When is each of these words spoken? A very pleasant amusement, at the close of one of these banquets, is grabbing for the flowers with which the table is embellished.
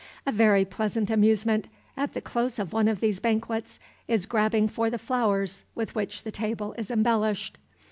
A 0.25 0.31
very 0.31 0.65
pleasant 0.65 1.11
amusement, 1.11 1.67
at 1.95 2.13
the 2.15 2.21
close 2.21 2.57
of 2.57 2.73
one 2.73 2.87
of 2.87 3.01
these 3.01 3.19
banquets, 3.19 3.79
is 4.07 4.25
grabbing 4.25 4.67
for 4.67 4.89
the 4.89 4.97
flowers 4.97 5.63
with 5.75 5.93
which 5.93 6.23
the 6.23 6.31
table 6.31 6.73
is 6.75 6.89
embellished. 6.89 7.59